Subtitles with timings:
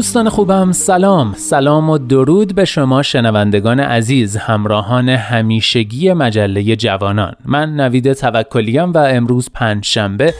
[0.00, 1.34] دوستان خوبم سلام.
[1.34, 7.34] سلام و درود به شما شنوندگان عزیز همراهان همیشگی مجله جوانان.
[7.44, 10.34] من نوید توکلیم و امروز پنج شنبه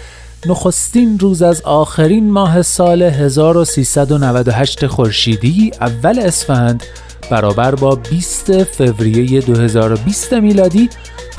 [0.46, 6.82] نخستین روز از آخرین ماه سال 1398 خورشیدی اول اسفند
[7.30, 10.88] برابر با 20 فوریه 2020 میلادی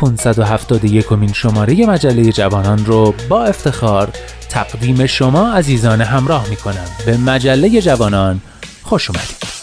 [0.01, 4.09] 571 مین شماره مجله جوانان رو با افتخار
[4.49, 8.41] تقدیم شما عزیزان همراه می کنم به مجله جوانان
[8.83, 9.60] خوش اومدید.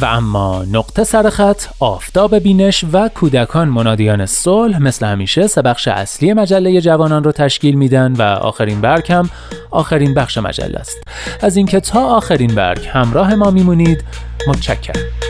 [0.00, 6.32] و اما نقطه سرخط آفتاب بینش و کودکان منادیان صلح مثل همیشه سه بخش اصلی
[6.32, 9.30] مجله جوانان رو تشکیل میدن و آخرین برگ هم
[9.70, 11.02] آخرین بخش مجله است.
[11.40, 14.04] از اینکه تا آخرین برگ همراه ما میمونید
[14.48, 15.29] متشکرم.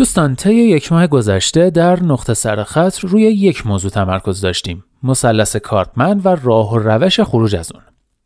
[0.00, 4.84] دوستان طی یک ماه گذشته در نقطه سرخط روی یک موضوع تمرکز داشتیم.
[5.02, 7.82] مثلث کارتمن و راه و روش خروج از اون.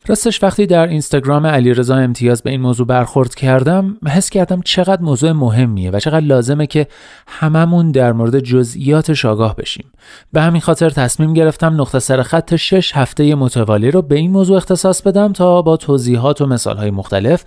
[0.06, 5.32] راستش وقتی در اینستاگرام علیرضا امتیاز به این موضوع برخورد کردم حس کردم چقدر موضوع
[5.32, 6.86] مهمیه و چقدر لازمه که
[7.26, 9.92] هممون در مورد جزئیاتش آگاه بشیم.
[10.32, 14.56] به همین خاطر تصمیم گرفتم نقطه سر خط شش هفته متوالی رو به این موضوع
[14.56, 17.44] اختصاص بدم تا با توضیحات و مثالهای مختلف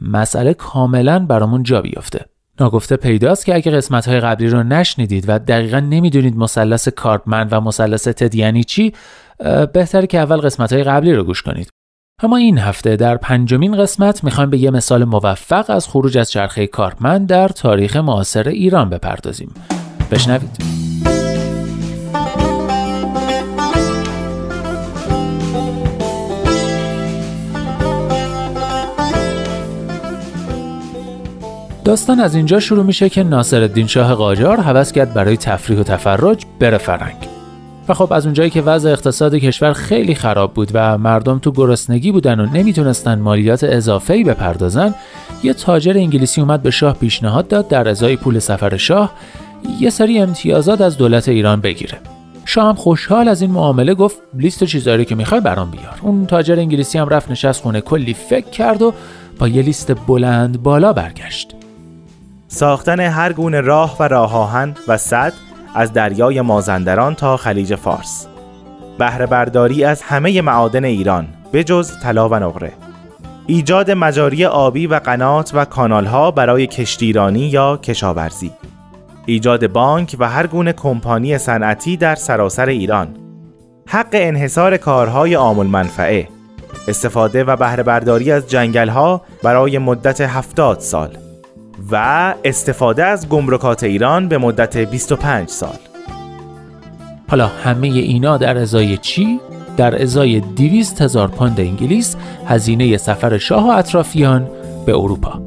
[0.00, 2.35] مسئله کاملا برامون جا بیفته.
[2.60, 7.60] ناگفته پیداست که اگه قسمت های قبلی رو نشنیدید و دقیقا نمی‌دونید مثلث کارپمن و
[7.60, 8.92] مثلث تد یعنی چی
[9.72, 11.68] بهتره که اول قسمت های قبلی رو گوش کنید.
[12.22, 16.66] اما این هفته در پنجمین قسمت می‌خوایم به یه مثال موفق از خروج از چرخه
[16.66, 19.54] کارپمن در تاریخ معاصر ایران بپردازیم.
[20.10, 20.75] بشنوید.
[31.86, 35.82] داستان از اینجا شروع میشه که ناصر الدین شاه قاجار حوض کرد برای تفریح و
[35.82, 37.16] تفرج بره فرنگ.
[37.88, 42.12] و خب از اونجایی که وضع اقتصاد کشور خیلی خراب بود و مردم تو گرسنگی
[42.12, 44.94] بودن و نمی‌تونستن مالیات اضافه‌ای بپردازن
[45.42, 49.12] یه تاجر انگلیسی اومد به شاه پیشنهاد داد در ازای پول سفر شاه
[49.80, 51.98] یه سری امتیازات از دولت ایران بگیره.
[52.44, 55.98] شاه هم خوشحال از این معامله گفت لیست چیزایی که می‌خوای برام بیار.
[56.02, 58.94] اون تاجر انگلیسی هم رفت نشست خونه کلی فکر کرد و
[59.38, 61.52] با یه لیست بلند بالا برگشت.
[62.48, 65.32] ساختن هر گونه راه و راه آهن و صد
[65.74, 68.26] از دریای مازندران تا خلیج فارس.
[68.98, 72.72] بهره برداری از همه معادن ایران به جز طلا و نقره.
[73.46, 78.52] ایجاد مجاری آبی و قنات و کانالها برای کشتیرانی یا کشاورزی.
[79.26, 83.08] ایجاد بانک و هر گونه کمپانی صنعتی در سراسر ایران.
[83.88, 86.28] حق انحصار کارهای عام منفعه
[86.88, 91.25] استفاده و بهره برداری از جنگلها برای مدت 70 سال.
[91.90, 95.76] و استفاده از گمرکات ایران به مدت 25 سال
[97.30, 99.40] حالا همه اینا در ازای چی؟
[99.76, 104.50] در ازای 200 هزار پوند انگلیس هزینه سفر شاه و اطرافیان
[104.86, 105.42] به اروپا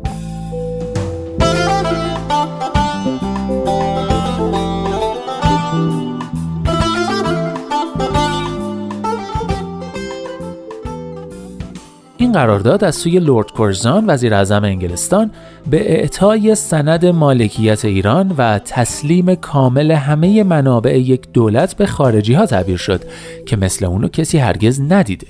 [12.18, 15.32] این قرارداد از سوی لورد کورزان وزیر اعظم انگلستان
[15.70, 22.46] به اعطای سند مالکیت ایران و تسلیم کامل همه منابع یک دولت به خارجی ها
[22.46, 23.02] تعبیر شد
[23.46, 25.28] که مثل اونو کسی هرگز ندیده.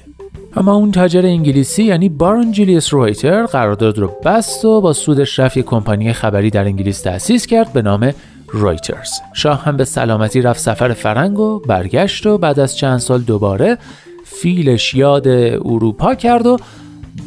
[0.55, 5.65] اما اون تاجر انگلیسی یعنی بارون جولیوس رویتر قرارداد رو بست و با رفت یک
[5.65, 8.13] کمپانی خبری در انگلیس تأسیس کرد به نام
[8.47, 9.11] رویترز.
[9.33, 13.77] شاه هم به سلامتی رفت سفر فرنگ و برگشت و بعد از چند سال دوباره
[14.25, 16.57] فیلش یاد اروپا کرد و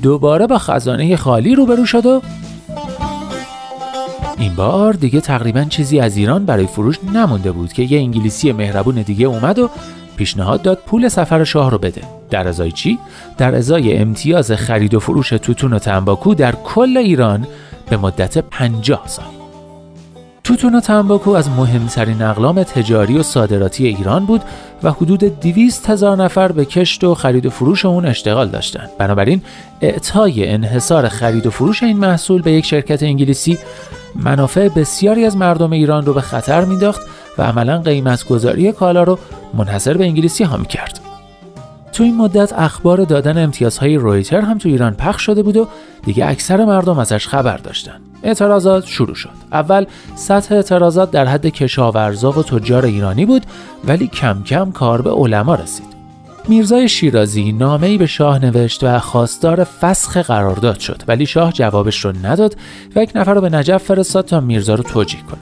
[0.03, 2.23] دوباره با خزانه خالی روبرو شد و
[4.39, 8.95] این بار دیگه تقریبا چیزی از ایران برای فروش نمونده بود که یه انگلیسی مهربون
[8.95, 9.71] دیگه اومد و
[10.17, 12.03] پیشنهاد داد پول سفر شاه رو بده.
[12.31, 12.99] در ازای چی؟
[13.39, 17.47] در ازای امتیاز خرید و فروش توتون و تنباکو در کل ایران
[17.91, 19.25] به مدت 50 سال.
[20.45, 24.43] توتون و تنباکو از مهمترین اقلام تجاری و صادراتی ایران بود
[24.83, 28.91] و حدود 200 هزار نفر به کشت و خرید و فروش اون اشتغال داشتند.
[28.99, 29.43] بنابراین
[29.81, 33.59] اعطای انحصار خرید و فروش این محصول به یک شرکت انگلیسی
[34.15, 37.03] منافع بسیاری از مردم ایران رو به خطر مینداخت
[37.39, 39.19] و عملا قیمت گذاری کالا رو
[39.55, 41.01] منحصر به انگلیسی ها کرد.
[41.93, 45.69] تو این مدت اخبار دادن امتیازهای رویتر هم تو ایران پخش شده بود و
[46.05, 48.01] دیگه اکثر مردم ازش خبر داشتن.
[48.23, 49.31] اعتراضات شروع شد.
[49.53, 53.43] اول سطح اعتراضات در حد کشاورزا و تجار ایرانی بود
[53.85, 55.92] ولی کم کم کار به علما رسید.
[56.49, 62.13] میرزای شیرازی نامه‌ای به شاه نوشت و خواستار فسخ قرارداد شد ولی شاه جوابش رو
[62.27, 62.57] نداد
[62.97, 65.41] و یک نفر رو به نجف فرستاد تا میرزا رو توجیه کنه.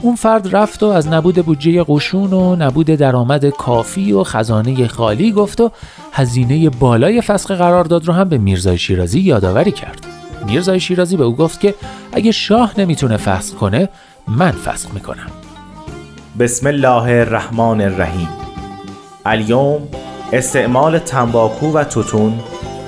[0.00, 5.32] اون فرد رفت و از نبود بودجه قشون و نبود درآمد کافی و خزانه خالی
[5.32, 5.70] گفت و
[6.12, 10.06] هزینه بالای فسخ قرارداد رو هم به میرزای شیرازی یادآوری کرد.
[10.46, 11.74] میرزای شیرازی به او گفت که
[12.12, 13.88] اگه شاه نمی‌تونه فسخ کنه
[14.28, 15.26] من فسخ می‌کنم
[16.38, 18.28] بسم الله الرحمن الرحیم
[19.26, 19.88] الیوم
[20.32, 22.40] استعمال تنباکو و توتون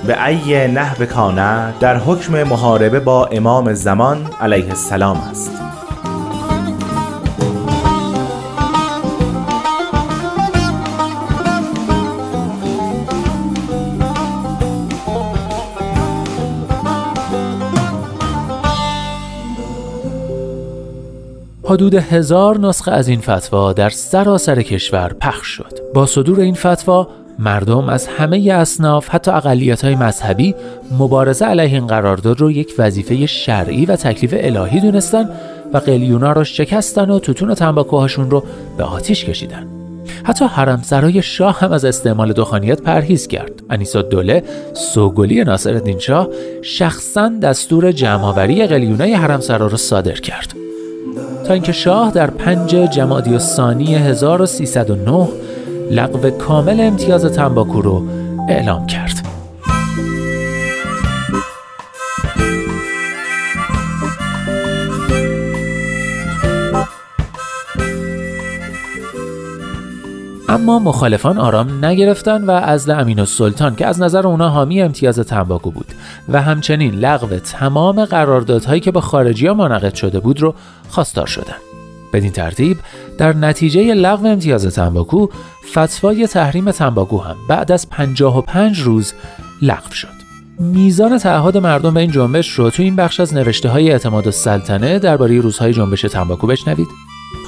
[0.07, 5.51] به ای نحو کانه در حکم محاربه با امام زمان علیه السلام است
[21.63, 25.79] حدود هزار نسخه از این فتوا در سراسر کشور پخش شد.
[25.93, 27.07] با صدور این فتوا
[27.39, 30.55] مردم از همه اصناف حتی اقلیت های مذهبی
[30.99, 35.29] مبارزه علیه این قرارداد رو یک وظیفه شرعی و تکلیف الهی دونستن
[35.73, 38.43] و قلیونا رو شکستن و توتون تنباکوهاشون رو
[38.77, 39.67] به آتیش کشیدن.
[40.23, 43.51] حتی حرمسرای شاه هم از استعمال دخانیات پرهیز کرد.
[43.69, 46.27] انیسا دوله سوگلی ناصرالدین شاه
[46.61, 50.53] شخصا دستور جمعآوری قلیونای حرمسرا رو صادر کرد.
[51.47, 55.27] تا اینکه شاه در پنج جمادی ثانی 1309
[55.91, 58.07] لغو کامل امتیاز تنباکو رو
[58.49, 59.27] اعلام کرد.
[70.49, 75.71] اما مخالفان آرام نگرفتن و از امین السلطان که از نظر اونا حامی امتیاز تنباکو
[75.71, 75.87] بود
[76.29, 80.55] و همچنین لغو تمام قراردادهایی که با خارجی ها منعقد شده بود رو
[80.89, 81.55] خواستار شدن.
[82.13, 82.77] بدین ترتیب
[83.17, 85.27] در نتیجه لغو امتیاز تنباکو
[85.71, 89.13] فتوای تحریم تنباکو هم بعد از 55 روز
[89.61, 90.15] لغو شد.
[90.59, 94.99] میزان تعهد مردم به این جنبش رو تو این بخش از نوشته های اعتماد السلطنه
[94.99, 96.87] درباره روزهای جنبش تنباکو بشنوید.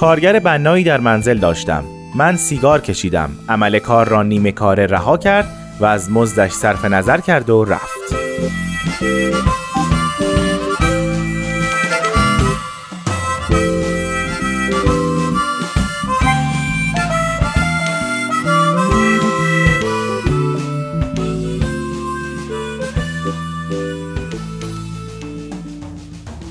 [0.00, 1.84] کارگر بنایی در منزل داشتم.
[2.14, 3.30] من سیگار کشیدم.
[3.48, 5.48] عمل کار را نیمه کار رها کرد
[5.80, 8.14] و از مزدش صرف نظر کرد و رفت.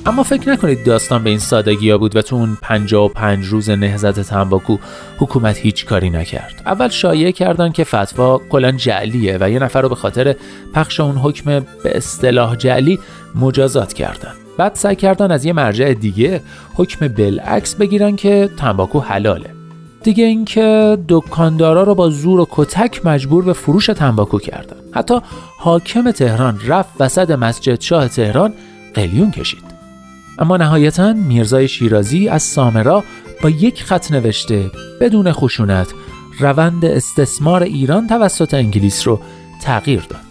[0.07, 4.19] اما فکر نکنید داستان به این سادگی ها بود و تو اون 55 روز نهزت
[4.19, 4.77] تنباکو
[5.17, 6.61] حکومت هیچ کاری نکرد.
[6.65, 10.35] اول شایعه کردن که فتوا کلا جعلیه و یه نفر رو به خاطر
[10.73, 12.99] پخش اون حکم به اصطلاح جعلی
[13.35, 14.31] مجازات کردن.
[14.57, 16.41] بعد سعی کردن از یه مرجع دیگه
[16.75, 19.49] حکم بالعکس بگیرن که تنباکو حلاله.
[20.03, 24.77] دیگه اینکه دکاندارا رو با زور و کتک مجبور به فروش تنباکو کردن.
[24.91, 25.19] حتی
[25.57, 28.53] حاکم تهران رفت وسط مسجد شاه تهران
[28.93, 29.76] قلیون کشید.
[30.39, 33.03] اما نهایتا میرزای شیرازی از سامرا
[33.41, 35.87] با یک خط نوشته بدون خشونت
[36.39, 39.19] روند استثمار ایران توسط انگلیس رو
[39.61, 40.27] تغییر داد.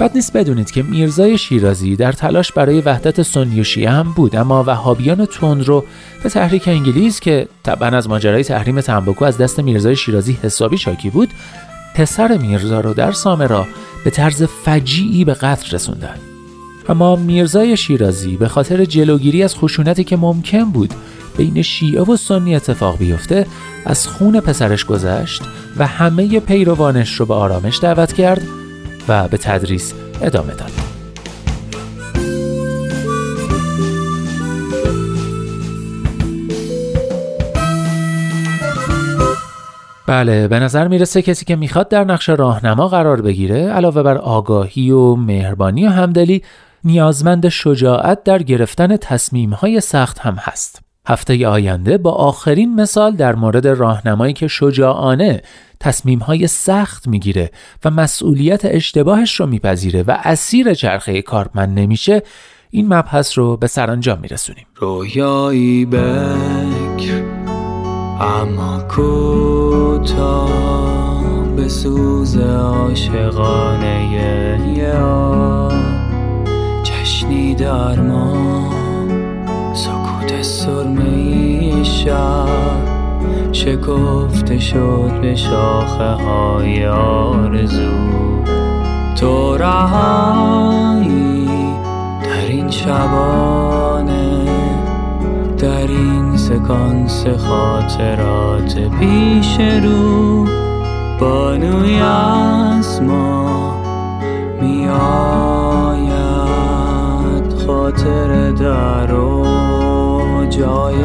[0.00, 4.36] بد نیست بدونید که میرزای شیرازی در تلاش برای وحدت سنی و شیعه هم بود
[4.36, 5.84] اما وهابیان تند رو
[6.22, 11.10] به تحریک انگلیس که طبعا از ماجرای تحریم تنباکو از دست میرزای شیرازی حسابی شاکی
[11.10, 11.30] بود
[11.94, 13.66] پسر میرزا رو در سامرا
[14.04, 16.33] به طرز فجیعی به قتل رسوندن
[16.88, 20.94] اما میرزای شیرازی به خاطر جلوگیری از خشونتی که ممکن بود
[21.36, 23.46] بین شیعه و سنی اتفاق بیفته
[23.84, 25.42] از خون پسرش گذشت
[25.76, 28.42] و همه پیروانش رو به آرامش دعوت کرد
[29.08, 30.70] و به تدریس ادامه داد.
[40.06, 44.90] بله به نظر می‌رسه کسی که می‌خواد در نقش راهنما قرار بگیره علاوه بر آگاهی
[44.90, 46.42] و مهربانی و همدلی
[46.84, 50.80] نیازمند شجاعت در گرفتن تصمیمهای سخت هم هست.
[51.06, 55.42] هفته آینده با آخرین مثال در مورد راهنمایی که شجاعانه
[55.80, 57.50] تصمیمهای سخت می‌گیره
[57.84, 62.22] و مسئولیت اشتباهش رو میپذیره و اسیر چرخه کارمند نمیشه
[62.70, 67.22] این مبحث رو به سرانجام میرسونیم رویایی بکر
[68.20, 70.44] اما کوتاه
[71.56, 73.94] به سوز عاشقانه
[74.74, 75.93] جشنی
[77.58, 78.70] در ما
[79.74, 82.48] سکوت سرمه شب.
[83.52, 88.44] شکفته شد به شاخه های آرزو.
[89.16, 91.48] تو رهایی
[92.24, 94.44] در این شبانه
[95.58, 100.46] در این سکانس خاطرات پیش رو.
[101.20, 103.74] بانوی از ما
[104.62, 105.63] میاد.
[107.66, 110.96] خاطر در و جای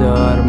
[0.00, 0.40] در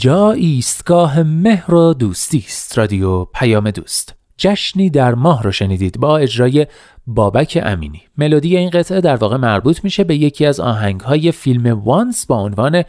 [0.00, 2.78] اینجا ایستگاه مهر و دوستی است.
[2.78, 4.14] رادیو پیام دوست.
[4.36, 6.66] جشنی در ماه رو شنیدید با اجرای
[7.06, 8.02] بابک امینی.
[8.18, 12.82] ملودی این قطعه در واقع مربوط میشه به یکی از آهنگهای فیلم وانس با عنوان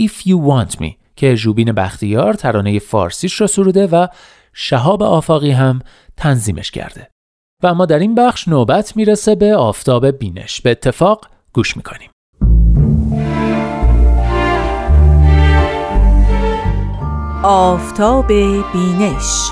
[0.00, 4.06] If You Want Me که جوبین بختیار ترانه فارسیش رو سروده و
[4.52, 5.80] شهاب آفاقی هم
[6.16, 7.08] تنظیمش کرده.
[7.62, 10.60] و اما در این بخش نوبت می‌رسه به آفتاب بینش.
[10.60, 12.10] به اتفاق گوش می‌کنیم.
[17.42, 18.26] آفتاب
[18.72, 19.50] بینش.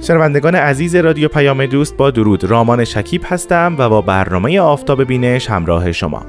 [0.00, 2.44] شنوندگان عزیز رادیو پیام دوست با درود.
[2.44, 6.22] رامان شکیب هستم و با برنامه آفتاب بینش همراه شما.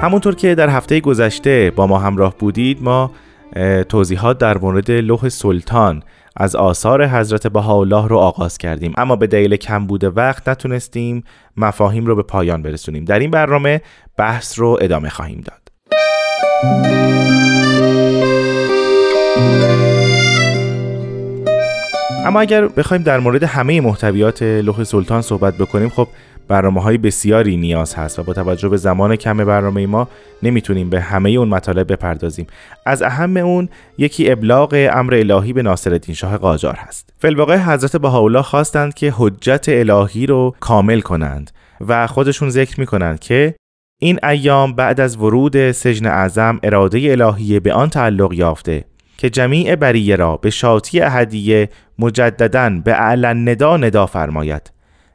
[0.00, 3.10] همونطور که در هفته گذشته با ما همراه بودید ما
[3.88, 6.02] توضیحات در مورد لوح سلطان
[6.40, 8.92] از آثار حضرت بهاءالله رو آغاز کردیم.
[8.96, 11.24] اما به دلیل کم بوده وقت نتونستیم
[11.56, 13.04] مفاهیم رو به پایان برسونیم.
[13.04, 13.80] در این برنامه
[14.18, 15.68] بحث رو ادامه خواهیم داد.
[22.26, 26.08] اما اگر بخوایم در مورد همه محتویات لوح سلطان صحبت بکنیم خب
[26.48, 30.08] برنامه های بسیاری نیاز هست و با توجه به زمان کم برنامه ما
[30.42, 32.46] نمی‌تونیم به همه اون مطالب بپردازیم.
[32.86, 37.12] از اهم اون یکی ابلاغ امر الهی به ناصرالدین شاه قاجار هست.
[37.18, 41.50] فلواقع حضرت بهاءالله خواستند که حجت الهی رو کامل کنند
[41.88, 43.54] و خودشون ذکر می‌کنند که
[44.00, 48.84] این ایام بعد از ورود سجن اعظم اراده الهی به آن تعلق یافته
[49.16, 54.72] که جمیع بریه را به شاطی احدیه مجددا به اعلن ندا ندا فرماید.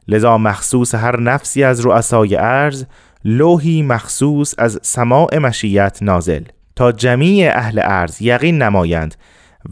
[0.07, 2.85] لذا مخصوص هر نفسی از رؤسای ارز
[3.25, 6.43] لوحی مخصوص از سماع مشیت نازل.
[6.75, 9.15] تا جمیع اهل ارز یقین نمایند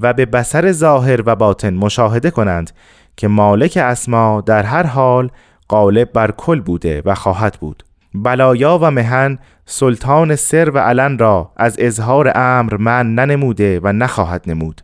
[0.01, 2.71] و به بسر ظاهر و باطن مشاهده کنند
[3.17, 5.29] که مالک اسما در هر حال
[5.69, 7.83] غالب بر کل بوده و خواهد بود.
[8.13, 14.43] بلایا و مهن سلطان سر و علن را از اظهار امر من ننموده و نخواهد
[14.47, 14.81] نمود.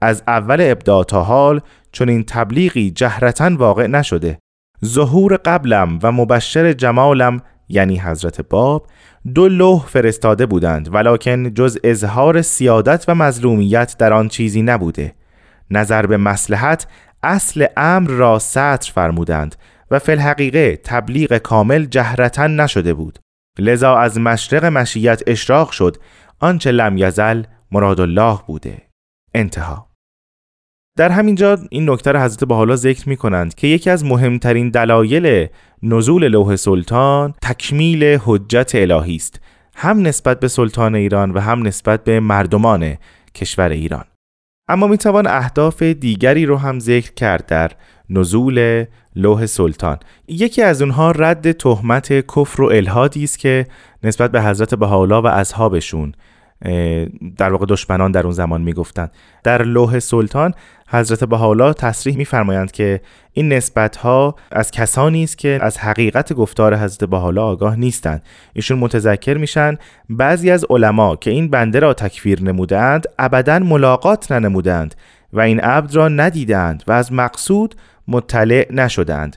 [0.00, 1.60] از اول ابدا تا حال
[1.92, 4.38] چون این تبلیغی جهرتا واقع نشده.
[4.84, 8.86] ظهور قبلم و مبشر جمالم یعنی حضرت باب
[9.34, 15.14] دو لوح فرستاده بودند ولکن جز اظهار سیادت و مظلومیت در آن چیزی نبوده.
[15.70, 16.86] نظر به مسلحت
[17.22, 19.56] اصل امر را سطر فرمودند
[19.90, 23.18] و فی الحقیقه تبلیغ کامل جهرتا نشده بود.
[23.58, 25.96] لذا از مشرق مشیت اشراق شد
[26.40, 27.42] آنچه لم یزل
[27.72, 28.82] مراد الله بوده.
[29.34, 29.90] انتها.
[30.98, 34.70] در همین جا این نکته را حضرت حالا ذکر می کنند که یکی از مهمترین
[34.70, 35.46] دلایل
[35.82, 39.40] نزول لوح سلطان تکمیل حجت الهی است.
[39.76, 42.96] هم نسبت به سلطان ایران و هم نسبت به مردمان
[43.34, 44.04] کشور ایران.
[44.68, 47.72] اما می توان اهداف دیگری رو هم ذکر کرد در
[48.10, 48.84] نزول
[49.16, 49.98] لوح سلطان.
[50.28, 53.66] یکی از اونها رد تهمت کفر و الهادی است که
[54.02, 56.14] نسبت به حضرت بهاءالله و اصحابشون
[57.36, 59.10] در واقع دشمنان در اون زمان می‌گفتند.
[59.42, 60.54] در لوح سلطان
[60.88, 63.00] حضرت بهاءالله تصریح میفرمایند که
[63.32, 68.22] این نسبت ها از کسانی است که از حقیقت گفتار حضرت بهاءالله آگاه نیستند.
[68.52, 69.78] ایشون متذکر میشن
[70.10, 74.94] بعضی از علما که این بنده را تکفیر نمودند ابدا ملاقات ننمودند
[75.32, 77.74] و این عبد را ندیدند و از مقصود
[78.08, 79.36] مطلع نشدند.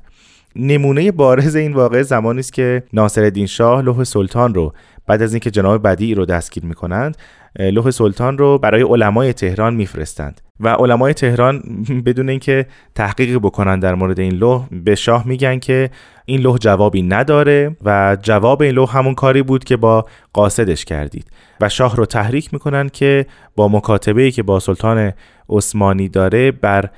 [0.56, 4.74] نمونه بارز این واقع زمانی است که ناصرالدین شاه لوح سلطان رو
[5.08, 7.18] بعد از اینکه جناب بدی رو دستگیر می‌کنند
[7.60, 11.64] لوح سلطان رو برای علمای تهران میفرستند و علمای تهران
[12.06, 15.90] بدون اینکه تحقیقی بکنن در مورد این لوح به شاه میگن که
[16.26, 21.26] این لوح جوابی نداره و جواب این لوح همون کاری بود که با قاصدش کردید.
[21.62, 23.26] و شاه رو تحریک می‌کنن که
[23.56, 25.14] با مکاتبه که با سلطان
[25.50, 26.90] عثمانی داره بر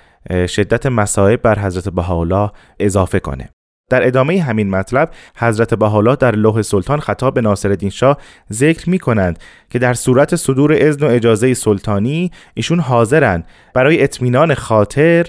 [0.47, 3.49] شدت مصائب بر حضرت بهاءالله اضافه کنه.
[3.89, 8.17] در ادامه همین مطلب حضرت بهاءالله در لوح سلطان خطاب به ناصرالدین شاه
[8.53, 14.53] ذکر می کنند که در صورت صدور اذن و اجازه سلطانی ایشون حاضرند برای اطمینان
[14.53, 15.25] خاطر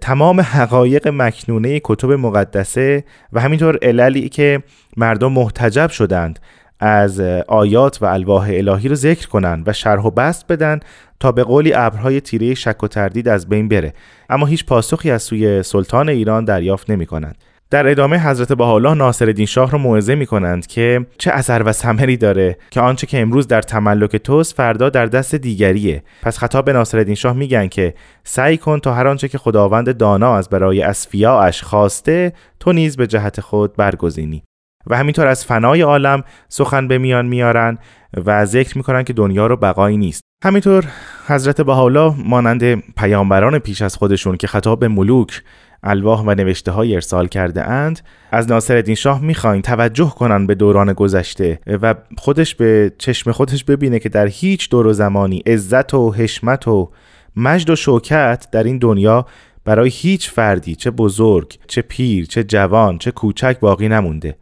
[0.00, 4.62] تمام حقایق مکنونه کتب مقدسه و همینطور عللی که
[4.96, 6.38] مردم محتجب شدند.
[6.80, 10.80] از آیات و الواح الهی رو ذکر کنند و شرح و بست بدن
[11.20, 13.94] تا به قولی ابرهای تیره شک و تردید از بین بره.
[14.30, 17.36] اما هیچ پاسخی از سوی سلطان ایران دریافت نمی کنند
[17.70, 22.16] در ادامه حضرت بهاءالله ناصرالدین شاه را موعظه می کنند که چه اثر و ثمری
[22.16, 26.02] داره که آنچه که امروز در تملک توست فردا در دست دیگریه.
[26.22, 30.36] پس خطاب به ناصرالدین شاه میگن که سعی کن تا هر آنچه که خداوند دانا
[30.36, 34.42] از برای اصفیاش خواسته تو نیز به جهت خود برگزینی.
[34.88, 37.78] و همینطور از فنای عالم سخن به میان میارن
[38.26, 40.22] و ذکر می‌کنن که دنیا رو بقایی نیست.
[40.44, 40.84] همینطور
[41.26, 45.42] حضرت بهاءالله مانند پیامبران پیش از خودشون که خطاب به ملوک
[45.82, 48.00] الواح و نوشته های ارسال کرده اند
[48.32, 53.98] از ناصرالدین شاه می‌خواین توجه کنن به دوران گذشته و خودش به چشم خودش ببینه
[53.98, 56.90] که در هیچ دور و زمانی عزت و حشمت و
[57.36, 59.26] مجد و شوکت در این دنیا
[59.64, 64.36] برای هیچ فردی چه بزرگ چه پیر چه جوان چه کوچک باقی نمونده.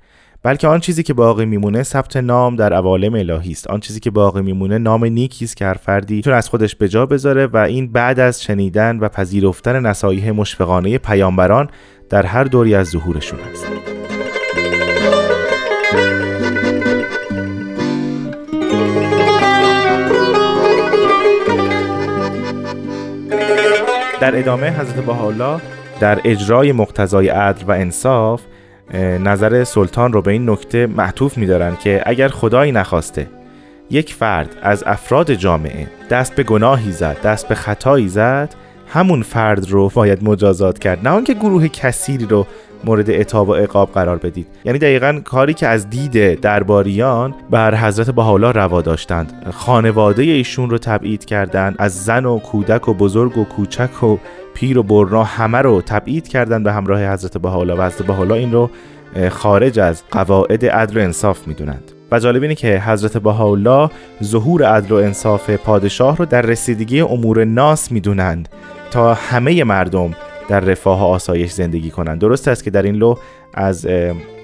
[0.47, 3.67] بلکه آن چیزی که باقی میمونه ثبت نام در عوالم الهی است.
[3.67, 7.07] آن چیزی که باقی میمونه نام نیکی است که هر فردی تون از خودش به
[7.07, 11.69] بذاره و این بعد از شنیدن و پذیرفتن نصایح مشفقانه پیامبران
[12.11, 13.67] در هر دوری از ظهورشون است.
[24.21, 25.61] در ادامه حضرت بهاءالله
[26.01, 28.43] در اجرای مقتضای عدل و انصاف
[28.94, 33.29] نظر سلطان رو به این نکته معطوف میدارن که اگر خدایی نخواسته
[33.90, 38.55] یک فرد از افراد جامعه دست به گناهی زد دست به خطایی زد
[38.88, 41.09] همون فرد رو باید مجازات کرد.
[41.09, 42.46] نه آنکه گروه کثیری رو
[42.85, 44.46] مورد اتاب و عقاب قرار بدید.
[44.64, 49.53] یعنی دقیقا کاری که از دید درباریان بر حضرت بهاءالله روا داشتند.
[49.55, 54.18] خانواده ایشون رو تبعید کردند از زن و کودک و بزرگ و کوچک و
[54.57, 58.53] پیر و برنا همه رو تبعید کردن به همراه حضرت بهاءالله و حضرت بهاءالله این
[58.53, 58.71] رو
[59.31, 61.92] خارج از قواعد عدل و انصاف می‌دونند.
[62.11, 63.90] و جالب اینه که حضرت بهاءالله
[64.23, 68.49] ظهور عدل و انصاف پادشاه رو در رسیدگی امور ناس می‌دونند
[68.90, 70.11] تا همه مردم
[70.49, 72.19] در رفاه و آسایش زندگی کنند.
[72.21, 73.14] درست است که در این لو
[73.55, 73.87] از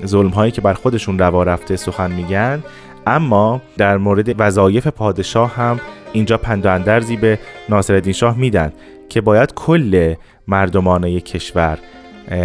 [0.06, 2.62] ظلم هایی که بر خودشون روا رفته سخن میگن
[3.06, 5.80] اما در مورد وظایف پادشاه هم
[6.12, 8.72] اینجا پند اندرزی به ناصرالدین شاه میدن.
[9.12, 10.14] که باید کل
[10.48, 11.78] مردمان یک کشور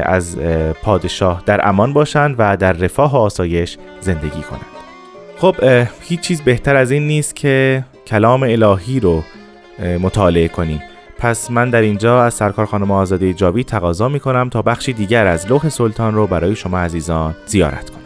[0.03, 0.37] از
[0.83, 4.65] پادشاه در امان باشند و در رفاه و آسایش زندگی کنند.
[5.37, 5.55] خب
[6.01, 9.23] هیچ چیز بهتر از این نیست که کلام الهی رو
[9.99, 10.81] مطالعه کنیم.
[11.17, 15.27] پس من در اینجا از سرکار خانم آزاده جاوی تقاضا می کنم تا بخشی دیگر
[15.27, 18.01] از لوح سلطان رو برای شما عزیزان زیارت کنم.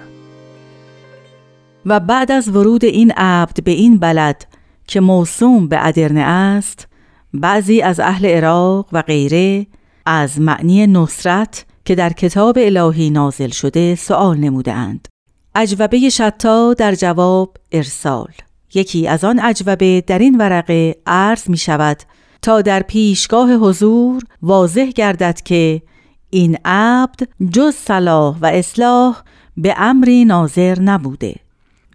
[1.85, 4.47] و بعد از ورود این عبد به این بلد
[4.87, 6.90] که موسوم به ادرنه است
[7.33, 9.67] بعضی از اهل عراق و غیره
[10.05, 15.07] از معنی نصرت که در کتاب الهی نازل شده سوال نمودند.
[15.55, 18.31] اجوبه شتا در جواب ارسال
[18.73, 21.97] یکی از آن اجوبه در این ورقه عرض می شود
[22.41, 25.81] تا در پیشگاه حضور واضح گردد که
[26.29, 27.19] این عبد
[27.51, 29.21] جز صلاح و اصلاح
[29.57, 31.35] به امری ناظر نبوده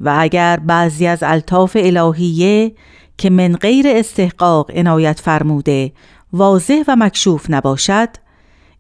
[0.01, 2.72] و اگر بعضی از الطاف الهیه
[3.18, 5.92] که من غیر استحقاق عنایت فرموده
[6.33, 8.09] واضح و مکشوف نباشد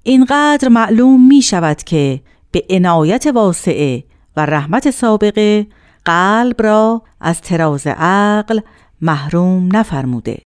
[0.02, 2.20] اینقدر معلوم می شود که
[2.50, 4.04] به عنایت واسعه
[4.36, 5.66] و رحمت سابقه
[6.04, 8.60] قلب را از تراز عقل
[9.00, 10.42] محروم نفرموده.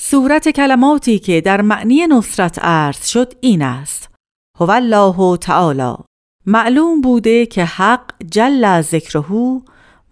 [0.00, 4.10] صورت کلماتی که در معنی نصرت عرض شد این است.
[4.58, 5.94] هو الله تعالی.
[6.46, 9.60] معلوم بوده که حق جل ذکرهو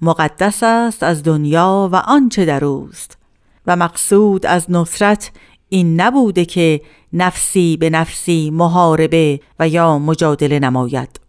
[0.02, 3.18] مقدس است از دنیا و آنچه در اوست.
[3.66, 5.30] و مقصود از نصرت
[5.68, 6.80] این نبوده که
[7.12, 11.20] نفسی به نفسی محاربه و یا مجادله نماید.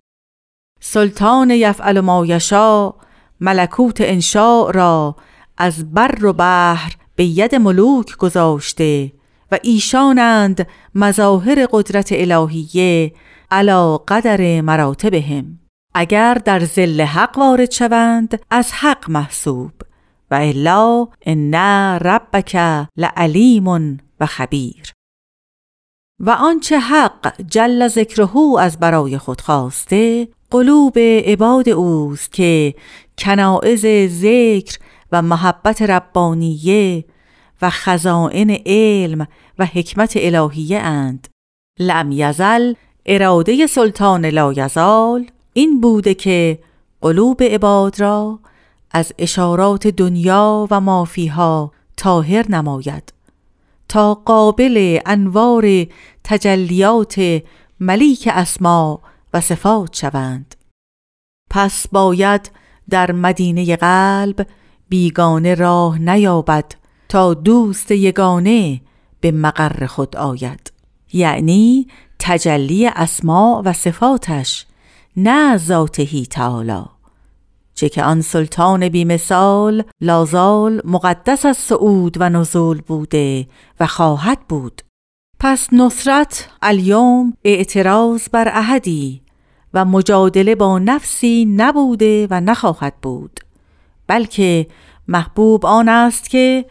[0.79, 2.93] سلطان یفعل ما یشا
[3.41, 5.15] ملکوت انشاء را
[5.57, 9.11] از بر و بحر به ید ملوک گذاشته
[9.51, 13.13] و ایشانند مظاهر قدرت الهیه
[13.51, 15.62] علا قدر مراتبهم.
[15.95, 19.71] اگر در زل حق وارد شوند از حق محسوب.
[20.31, 21.53] و الا ان
[21.99, 22.55] ربک
[22.97, 24.93] لعلیم و خبیر.
[26.19, 32.75] و آنچه حق جل ذکرهو از برای خود خواسته قلوب عباد اوست که
[33.17, 33.85] کنائز
[34.21, 34.77] ذکر
[35.11, 37.05] و محبت ربانیه
[37.61, 39.27] و خزائن علم
[39.59, 41.27] و حکمت الهیه اند.
[41.79, 42.73] لم یزل
[43.05, 46.59] اراده سلطان لایزال این بوده که
[47.01, 48.39] قلوب عباد را
[48.91, 53.13] از اشارات دنیا و مافیها تاهر نماید
[53.89, 55.85] تا قابل انوار
[56.23, 57.41] تجلیات
[57.79, 59.01] ملیک اسما
[59.33, 60.55] و صفات شوند.
[61.49, 62.51] پس باید
[62.89, 64.47] در مدینه قلب
[64.89, 66.65] بیگانه راه نیابد
[67.09, 68.81] تا دوست یگانه
[69.19, 70.71] به مقر خود آید
[71.13, 71.87] یعنی
[72.19, 74.65] تجلی اسما و صفاتش
[75.17, 76.83] نه ذاتهی تعالی
[77.75, 83.47] چه که آن سلطان بیمثال لازال مقدس از صعود و نزول بوده
[83.79, 84.81] و خواهد بود.
[85.39, 89.21] پس نصرت الیوم اعتراض بر احدی
[89.73, 93.39] و مجادله با نفسی نبوده و نخواهد بود
[94.07, 94.67] بلکه
[95.07, 96.65] محبوب آن است که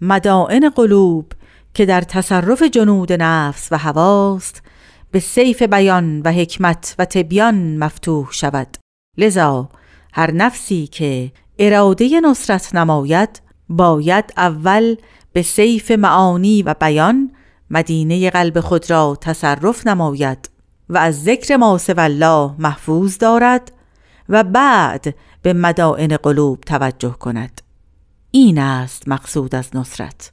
[0.00, 1.32] مدائن قلوب
[1.74, 4.62] که در تصرف جنود نفس و هواست
[5.10, 8.76] به سیف بیان و حکمت و تبیان مفتوح شود.
[9.18, 9.68] لذا
[10.12, 14.96] هر نفسی که اراده نصرت نماید باید اول
[15.32, 17.30] به سیف معانی و بیان
[17.70, 20.50] مدینه قلب خود را تصرف نماید
[20.88, 23.72] و از ذکر ما الله محفوظ دارد
[24.28, 27.60] و بعد به مدائن قلوب توجه کند.
[28.30, 30.32] این است مقصود از نصرت.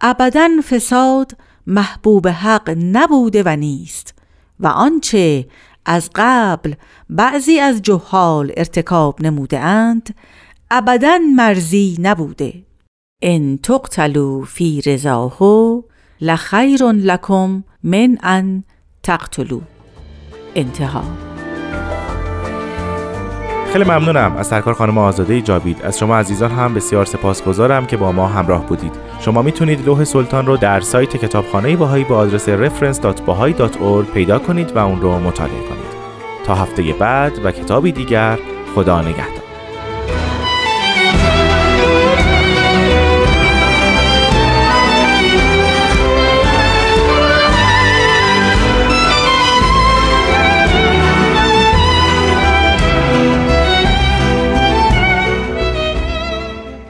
[0.00, 1.32] ابدا فساد
[1.66, 4.14] محبوب حق نبوده و نیست.
[4.60, 5.46] و آنچه
[5.84, 6.74] از قبل
[7.10, 10.14] بعضی از جهال ارتکاب نموده اند
[10.70, 12.54] ابدا مرزی نبوده.
[13.22, 15.38] ان تقتلوا فی رضاه
[16.20, 18.64] لخیر لکم من ان
[19.02, 19.60] تقتلوا.
[20.54, 21.31] انتها.
[23.72, 25.82] خیلی ممنونم از سرکار خانم آزاده جاوید.
[25.82, 28.92] از شما عزیزان هم بسیار سپاسگزارم که با ما همراه بودید.
[29.20, 34.78] شما می‌تونید لوح سلطان رو در سایت کتابخانه باهایی با آدرس reference.bahai.org پیدا کنید و
[34.78, 35.92] اون رو مطالعه کنید.
[36.44, 38.38] تا هفته بعد و کتابی دیگر
[38.74, 39.41] خدا نگهدار.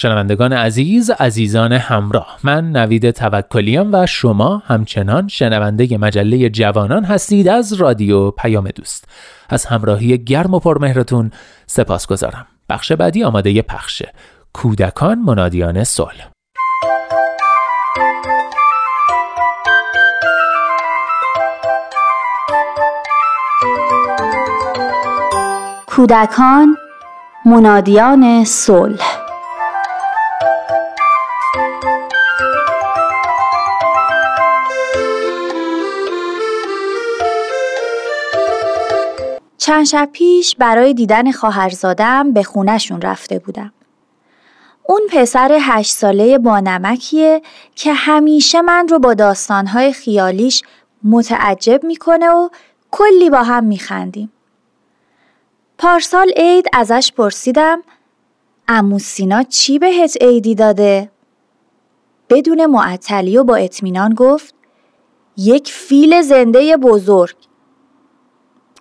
[0.00, 7.72] شنوندگان عزیز عزیزان همراه من نوید توکلیم و شما همچنان شنونده مجله جوانان هستید از
[7.72, 9.04] رادیو پیام دوست.
[9.48, 11.30] از همراهی گرم و پرمهرتون
[11.66, 14.12] سپاس گذارم بخش بعدی آماده پخشه
[14.52, 16.30] کودکان منادیان صلح.
[25.86, 26.76] کودکان
[27.46, 29.09] منادیان صلح.
[39.60, 43.72] چند شب پیش برای دیدن خواهرزادم به خونشون رفته بودم.
[44.86, 47.42] اون پسر هشت ساله با نمکیه
[47.74, 50.62] که همیشه من رو با داستانهای خیالیش
[51.04, 52.48] متعجب می‌کنه و
[52.90, 54.32] کلی با هم میخندیم.
[55.78, 57.82] پارسال عید ازش پرسیدم
[58.68, 61.10] امو سینا چی بهت عیدی داده؟
[62.28, 64.54] بدون معطلی و با اطمینان گفت
[65.36, 67.49] یک فیل زنده بزرگ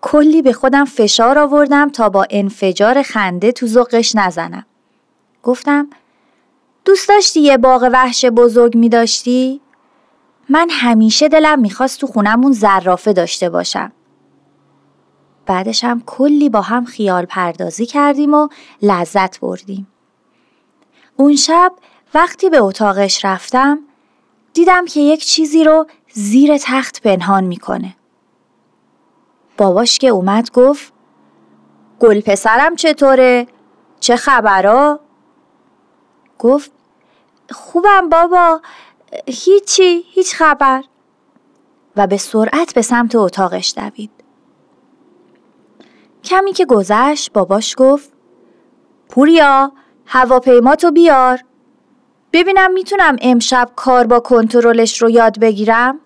[0.01, 4.65] کلی به خودم فشار آوردم تا با انفجار خنده تو ذوقش نزنم.
[5.43, 5.89] گفتم
[6.85, 9.61] دوست داشتی یه باغ وحش بزرگ می داشتی؟
[10.49, 13.91] من همیشه دلم می‌خواست تو خونمون زرافه داشته باشم.
[15.45, 18.47] بعدش هم کلی با هم خیال پردازی کردیم و
[18.81, 19.87] لذت بردیم.
[21.15, 21.73] اون شب
[22.13, 23.79] وقتی به اتاقش رفتم
[24.53, 27.95] دیدم که یک چیزی رو زیر تخت پنهان می‌کنه.
[29.59, 30.93] باباش که اومد گفت
[31.99, 33.47] گل پسرم چطوره؟
[33.99, 34.99] چه خبرا؟
[36.39, 36.71] گفت
[37.51, 38.61] خوبم بابا
[39.27, 40.83] هیچی هیچ خبر
[41.95, 44.11] و به سرعت به سمت اتاقش دوید.
[46.23, 48.11] کمی که گذشت باباش گفت
[49.09, 49.71] پوریا
[50.05, 51.39] هواپیما تو بیار
[52.33, 55.99] ببینم می‌تونم امشب کار با کنترلش رو یاد بگیرم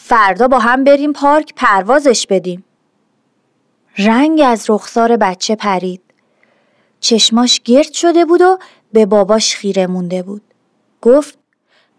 [0.00, 2.64] فردا با هم بریم پارک پروازش بدیم.
[3.98, 6.00] رنگ از رخسار بچه پرید.
[7.00, 8.58] چشماش گرد شده بود و
[8.92, 10.42] به باباش خیره مونده بود.
[11.02, 11.38] گفت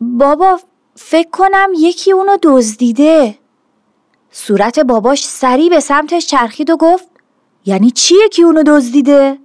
[0.01, 0.59] بابا
[0.95, 3.37] فکر کنم یکی اونو دزدیده.
[4.31, 7.07] صورت باباش سری به سمتش چرخید و گفت
[7.65, 9.37] یعنی چی یکی اونو دزدیده؟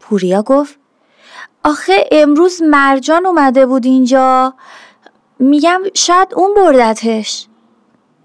[0.00, 0.78] پوریا گفت
[1.64, 4.54] آخه امروز مرجان اومده بود اینجا.
[5.38, 7.48] میگم شاید اون بردتش.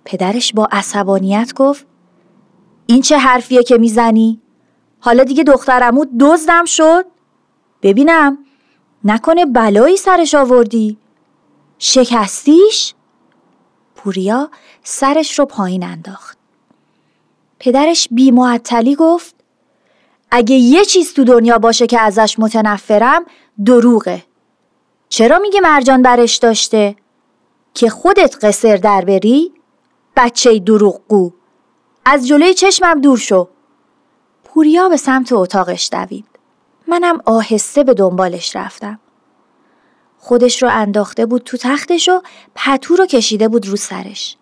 [0.07, 1.85] پدرش با عصبانیت گفت
[2.85, 4.41] این چه حرفیه که می‌زنی؟
[4.99, 7.05] حالا دیگه دخترمو دزدم شد؟
[7.81, 8.37] ببینم
[9.03, 10.97] نکنه بلایی سرش آوردی؟
[11.79, 12.93] شکستیش؟
[13.95, 14.49] پوریا
[14.83, 16.37] سرش رو پایین انداخت.
[17.59, 19.35] پدرش بیمعطلی گفت
[20.31, 23.25] اگه یه چیز تو دنیا باشه که ازش متنفرم
[23.65, 24.23] دروغه.
[25.09, 26.95] چرا میگه مرجان برش داشته؟
[27.73, 29.56] که خودت قصر در بری؟
[30.17, 31.31] بچه دروغگو.
[32.05, 33.47] از جلوی چشمم دور شو.
[34.43, 36.25] پوریا به سمت اتاقش دوید.
[36.87, 38.99] منم آهسته به دنبالش رفتم.
[40.19, 42.21] خودش رو انداخته بود تو تختش و
[42.55, 44.37] پتو رو کشیده بود رو سرش.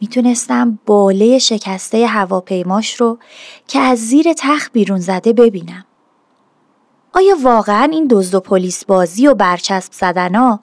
[0.00, 3.18] می‌تونستم باله شکسته هواپیماش رو
[3.68, 5.84] که از زیر تخت بیرون زده ببینم.
[7.12, 10.60] آیا واقعا این دزد و پلیس بازی و برچسب زدنا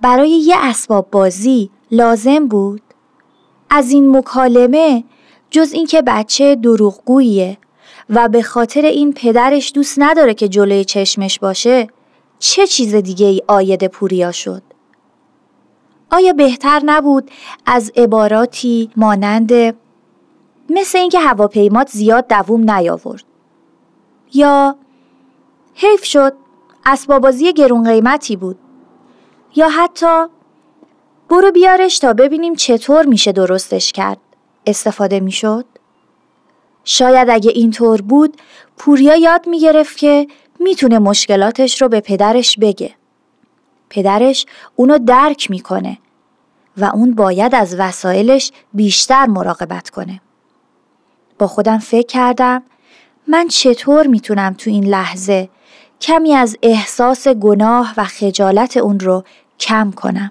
[0.00, 2.82] برای یه اسباب بازی لازم بود؟
[3.70, 5.04] از این مکالمه
[5.50, 7.58] جز اینکه بچه دروغگوییه
[8.10, 11.88] و به خاطر این پدرش دوست نداره که جلوی چشمش باشه
[12.38, 14.62] چه چیز دیگه ای آید پوریا شد؟
[16.10, 17.30] آیا بهتر نبود
[17.66, 19.52] از عباراتی مانند
[20.70, 23.24] مثل اینکه هواپیمات زیاد دووم نیاورد
[24.34, 24.76] یا
[25.74, 26.32] حیف شد
[26.86, 28.58] اسبابازی گرون قیمتی بود
[29.56, 30.24] یا حتی
[31.28, 34.18] برو بیارش تا ببینیم چطور میشه درستش کرد
[34.66, 35.64] استفاده می‌شد
[36.84, 38.36] شاید اگه اینطور بود
[38.78, 40.26] پوریا یاد می‌گرفت که
[40.60, 42.94] می‌تونه مشکلاتش رو به پدرش بگه.
[43.90, 44.46] پدرش
[44.76, 45.98] اونو درک می‌کنه
[46.76, 50.20] و اون باید از وسایلش بیشتر مراقبت کنه.
[51.38, 52.62] با خودم فکر کردم
[53.28, 55.48] من چطور می‌تونم تو این لحظه
[56.00, 59.24] کمی از احساس گناه و خجالت اون رو
[59.60, 60.30] کم کنم.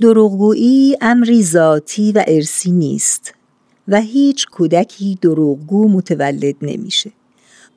[0.00, 3.34] دروغگویی امری ذاتی و ارسی نیست
[3.88, 7.10] و هیچ کودکی دروغگو متولد نمیشه.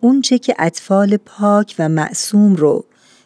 [0.02, 2.86] اونچه که اطفال پاک و معصوم رو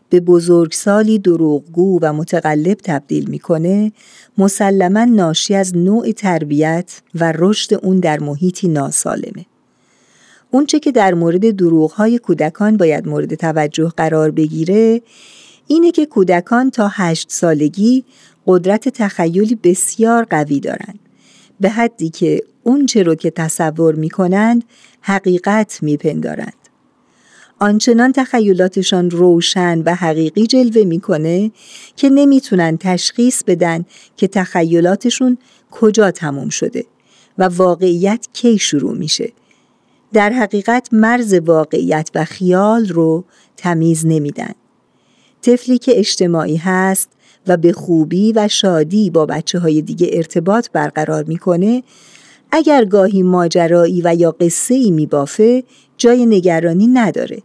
[0.10, 3.92] به بزرگسالی دروغگو و متقلب تبدیل می‌کنه
[4.38, 9.46] مسلما ناشی از نوع تربیت و رشد اون در محیطی ناسالمه.
[10.52, 15.02] اونچه که در مورد دروغهای کودکان باید مورد توجه قرار بگیره
[15.68, 18.04] اینه که کودکان تا هشت سالگی
[18.48, 21.00] قدرت تخیلی بسیار قوی دارند
[21.60, 24.64] به حدی که اونچه رو که تصور می کنند
[25.02, 26.54] حقیقت می پندارند.
[27.60, 31.52] آنچنان تخیلاتشان روشن و حقیقی جلوه می‌کنه
[31.96, 33.86] که نمی‌تونن تشخیص بدن
[34.18, 35.38] که تخیلاتشون
[35.72, 36.86] کجا تموم شده
[37.38, 39.32] و واقعیت کی شروع میشه.
[40.14, 43.26] در حقیقت مرز واقعیت و خیال رو
[43.58, 44.54] تمیز نمیدن.
[45.42, 47.10] طفلی که اجتماعی هست
[47.48, 51.84] و به خوبی و شادی با بچه های دیگه ارتباط برقرار می‌کنه
[52.52, 55.64] اگر گاهی ماجرایی و یا قصه ای میبافه
[55.98, 57.42] جای نگرانی نداره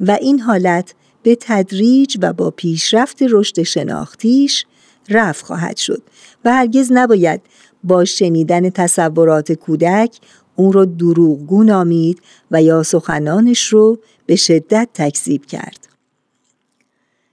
[0.00, 4.64] و این حالت به تدریج و با پیشرفت رشد شناختیش
[5.08, 6.02] رفع خواهد شد
[6.44, 7.40] و هرگز نباید
[7.84, 10.18] با شنیدن تصورات کودک
[10.56, 12.20] اون رو دروغگو نامید
[12.50, 15.87] و یا سخنانش رو به شدت تکذیب کرد.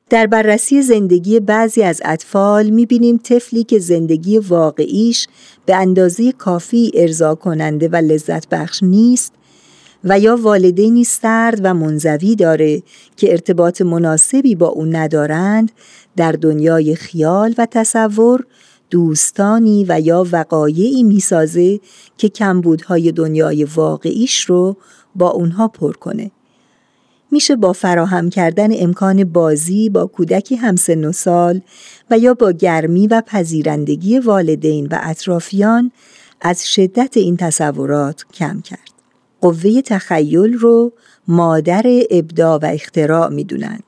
[0.09, 5.27] در بررسی زندگی بعضی از اطفال می‌بینیم طفلی که زندگی واقعیش
[5.65, 9.33] به اندازه کافی ارضا کننده و لذت بخش نیست
[10.03, 12.83] و یا والدینی سرد و منزوی داره
[13.17, 15.71] که ارتباط مناسبی با اون ندارند
[16.15, 18.45] در دنیای خیال و تصور
[18.89, 21.79] دوستانی و یا وقایعی می‌سازه
[22.17, 24.77] که کمبودهای دنیای واقعیش رو
[25.15, 26.31] با اونها پر کنه.
[27.31, 31.61] میشه با فراهم کردن امکان بازی با کودکی همسن و سال
[32.11, 35.91] و یا با گرمی و پذیرندگی والدین و اطرافیان
[36.41, 38.91] از شدت این تصورات کم کرد.
[39.41, 40.91] قوه تخیل رو
[41.27, 43.83] مادر ابداع و اختراع می‌دونند.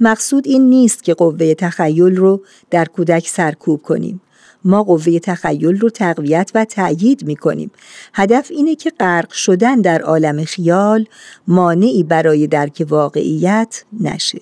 [0.00, 4.20] مقصود این نیست که قوه تخیل رو در کودک سرکوب کنیم.
[4.64, 7.70] ما قوه تخیل رو تقویت و تأیید می کنیم.
[8.14, 11.06] هدف اینه که غرق شدن در عالم خیال
[11.48, 14.40] مانعی برای درک واقعیت نشه.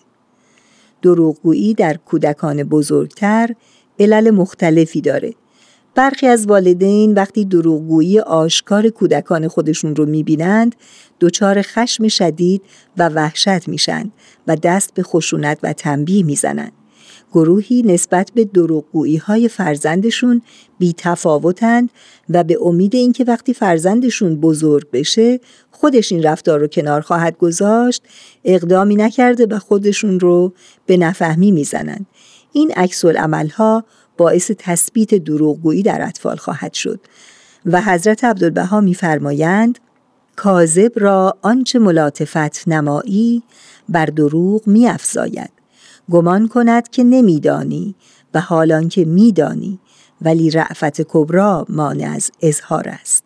[1.03, 3.55] دروغگویی در کودکان بزرگتر
[3.99, 5.35] علل مختلفی داره.
[5.95, 10.77] برخی از والدین وقتی دروغگویی آشکار کودکان خودشون رو می‌بینند
[11.21, 12.63] دچار خشم شدید
[12.99, 14.11] و وحشت میشن
[14.47, 16.73] و دست به خشونت و تنبیه می‌زنند.
[17.33, 20.43] گروهی نسبت به دروغگویی های فرزندشون
[20.79, 21.91] بی تفاوتند
[22.29, 25.41] و به امید اینکه وقتی فرزندشون بزرگ بشه
[25.71, 28.03] خودش این رفتار رو کنار خواهد گذاشت
[28.45, 30.53] اقدامی نکرده و خودشون رو
[30.87, 32.07] به نفهمی می‌زنند.
[32.53, 33.05] این عکس
[33.55, 33.85] ها
[34.17, 37.01] باعث تثبیت دروغگویی در اطفال خواهد شد
[37.67, 39.79] و حضرت عبدالبها میفرمایند
[40.37, 43.43] کاذب را آنچه ملاطفت نمایی
[43.89, 45.60] بر دروغ میافزاید
[46.11, 47.95] گمان کند که نمیدانی
[48.35, 49.79] و حالان که میدانی
[50.23, 53.25] ولی رعفت کبرا مانع از اظهار است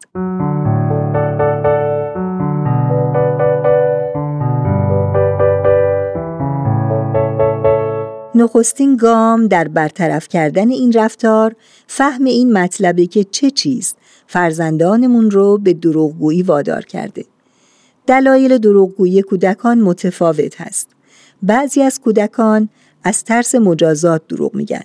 [8.34, 11.56] نخستین گام در برطرف کردن این رفتار
[11.86, 13.94] فهم این مطلبه که چه چیز
[14.26, 17.24] فرزندانمون رو به دروغگویی وادار کرده.
[18.06, 20.93] دلایل دروغگویی کودکان متفاوت هست.
[21.46, 22.68] بعضی از کودکان
[23.02, 24.84] از ترس مجازات دروغ میگن.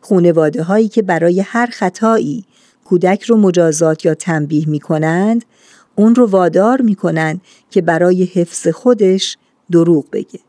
[0.00, 2.44] خونواده هایی که برای هر خطایی
[2.84, 5.44] کودک رو مجازات یا تنبیه می‌کنند
[5.94, 7.40] اون رو وادار می‌کنند
[7.70, 9.36] که برای حفظ خودش
[9.72, 10.40] دروغ بگه.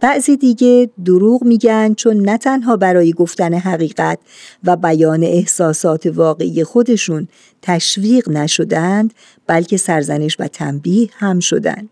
[0.00, 4.18] بعضی دیگه دروغ میگن چون نه تنها برای گفتن حقیقت
[4.64, 7.28] و بیان احساسات واقعی خودشون
[7.62, 9.14] تشویق نشدند
[9.46, 11.88] بلکه سرزنش و تنبیه هم شدند.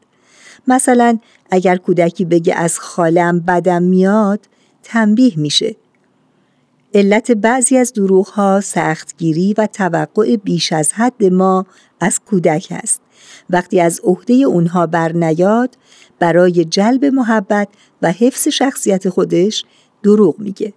[0.68, 1.18] مثلا
[1.50, 4.40] اگر کودکی بگه از خالم بدم میاد
[4.82, 5.76] تنبیه میشه.
[6.94, 11.66] علت بعضی از دروغ ها سختگیری و توقع بیش از حد ما
[12.00, 13.00] از کودک است.
[13.50, 15.78] وقتی از عهده اونها بر نیاد
[16.18, 17.68] برای جلب محبت
[18.02, 19.64] و حفظ شخصیت خودش
[20.02, 20.72] دروغ میگه.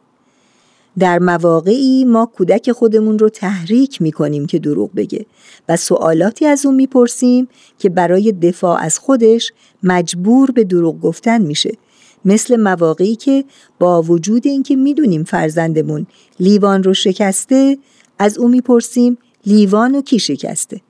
[0.99, 5.25] در مواقعی ما کودک خودمون رو تحریک می‌کنیم که دروغ بگه
[5.69, 7.47] و سوالاتی از اون می‌پرسیم
[7.79, 9.51] که برای دفاع از خودش
[9.83, 11.77] مجبور به دروغ گفتن میشه.
[12.25, 13.45] مثل مواقعی که
[13.79, 16.07] با وجود اینکه می‌دونیم فرزندمون
[16.39, 17.77] لیوان رو شکسته
[18.19, 20.81] از او می‌پرسیم لیوان و کی شکسته.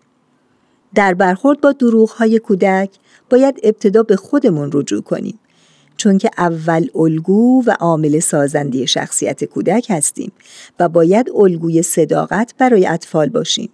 [0.95, 2.89] در برخورد با دروغ های کودک
[3.29, 5.39] باید ابتدا به خودمون رجوع کنیم.
[5.97, 10.31] چون که اول الگو و عامل سازنده شخصیت کودک هستیم
[10.79, 13.69] و باید الگوی صداقت برای اطفال باشیم.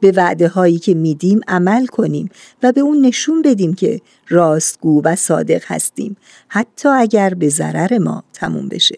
[0.00, 2.30] به وعده هایی که میدیم عمل کنیم
[2.62, 6.16] و به اون نشون بدیم که راستگو و صادق هستیم
[6.48, 8.96] حتی اگر به ضرر ما تموم بشه.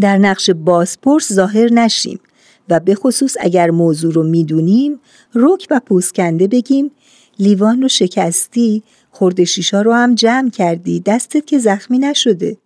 [0.00, 2.20] در نقش بازپرس ظاهر نشیم
[2.68, 5.00] و به خصوص اگر موضوع رو می‌دونیم
[5.34, 6.90] رک و پوسکنده بگیم
[7.38, 12.56] لیوان رو شکستی خورده شیشا رو هم جمع کردی دستت که زخمی نشده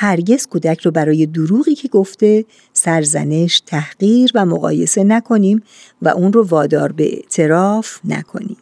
[0.00, 5.62] هرگز کودک رو برای دروغی که گفته سرزنش، تحقیر و مقایسه نکنیم
[6.02, 8.56] و اون رو وادار به اعتراف نکنیم.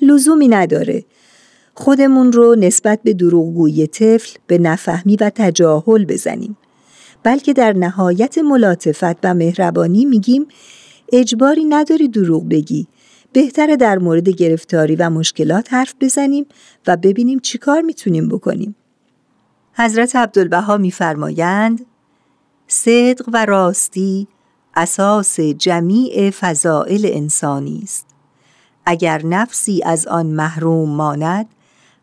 [0.00, 1.04] لزومی نداره
[1.74, 6.56] خودمون رو نسبت به دروغگویی طفل به نفهمی و تجاهل بزنیم.
[7.22, 10.46] بلکه در نهایت ملاطفت و مهربانی میگیم
[11.12, 12.86] اجباری نداری دروغ بگی
[13.32, 16.46] بهتره در مورد گرفتاری و مشکلات حرف بزنیم
[16.86, 18.76] و ببینیم چیکار می‌تونیم بکنیم.
[19.74, 21.86] حضرت عبدالبها میفرمایند
[22.66, 24.28] صدق و راستی
[24.74, 28.06] اساس جمیع فضائل انسانی است.
[28.86, 31.46] اگر نفسی از آن محروم ماند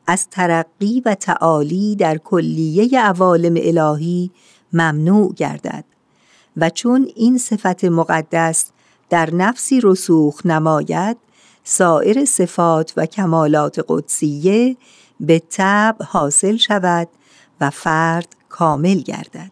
[0.08, 4.32] از ترقی و تعالی در کلیه عوالم الهی
[4.74, 5.86] ممنوع گردد
[6.58, 8.72] و چون این صفت مقدس
[9.10, 11.18] در نفسی رسوخ نماید
[11.64, 14.78] سایر صفات و کمالات قدسیه
[15.20, 17.08] به طب حاصل شود
[17.62, 19.52] و فرد کامل گردد.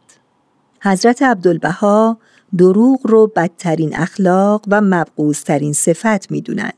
[0.82, 2.18] حضرت عبدالبها
[2.58, 6.74] دروغ رو بدترین اخلاق و مبغوزترین صفت می دونند.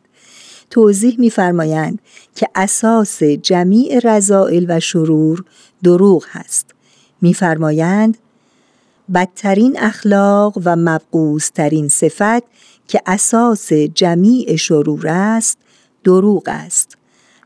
[0.69, 2.01] توضیح میفرمایند
[2.35, 5.43] که اساس جمیع رضائل و شرور
[5.83, 6.75] دروغ هست.
[7.21, 8.17] میفرمایند
[9.13, 12.43] بدترین اخلاق و مبغوزترین صفت
[12.87, 15.57] که اساس جمیع شرور است
[16.03, 16.97] دروغ است.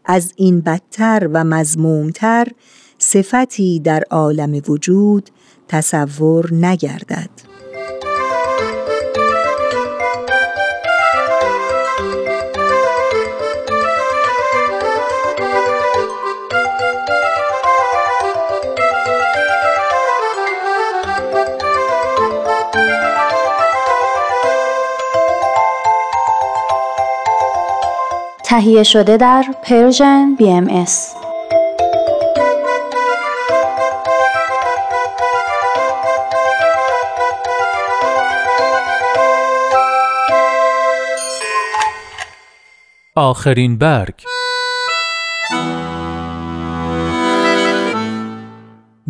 [0.06, 2.48] از این بدتر و مزمومتر
[2.98, 5.30] صفتی در عالم وجود
[5.68, 7.49] تصور نگردد.
[28.50, 30.92] تهیه شده در پرژن BMS
[43.16, 44.24] آخرین برگ.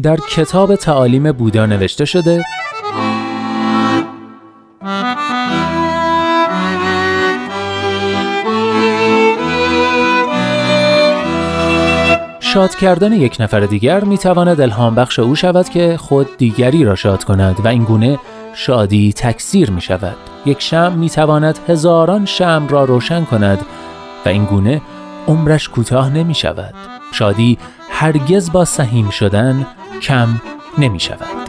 [0.03, 2.43] در کتاب تعالیم بودا نوشته شده
[12.59, 16.95] شاد کردن یک نفر دیگر می تواند الهام بخش او شود که خود دیگری را
[16.95, 18.19] شاد کند و این گونه
[18.53, 20.15] شادی تکثیر می شود.
[20.45, 23.65] یک شم می تواند هزاران شم را روشن کند
[24.25, 24.81] و این گونه
[25.27, 26.73] عمرش کوتاه نمی شود.
[27.13, 27.57] شادی
[27.89, 29.67] هرگز با سهیم شدن
[30.01, 30.41] کم
[30.77, 31.48] نمی شود.